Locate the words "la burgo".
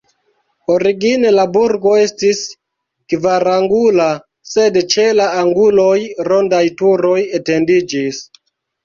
1.33-1.91